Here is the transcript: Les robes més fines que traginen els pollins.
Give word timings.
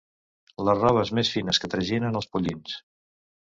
Les 0.69 0.79
robes 0.79 1.11
més 1.19 1.31
fines 1.35 1.61
que 1.65 1.71
traginen 1.75 2.19
els 2.23 2.31
pollins. 2.35 2.77